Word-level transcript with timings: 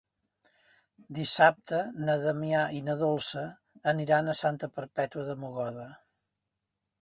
Dissabte 1.17 1.81
na 2.07 2.15
Damià 2.23 2.63
i 2.77 2.81
na 2.87 2.95
Dolça 3.03 3.45
aniran 3.93 4.33
a 4.35 4.39
Santa 4.41 4.71
Perpètua 4.79 5.27
de 5.29 5.37
Mogoda. 5.45 5.87